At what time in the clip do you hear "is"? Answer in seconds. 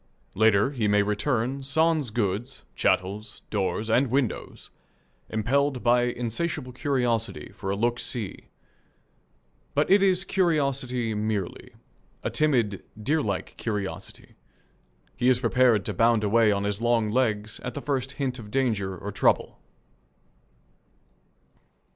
10.01-10.23, 15.29-15.39